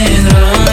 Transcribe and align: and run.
and 0.00 0.32
run. 0.32 0.67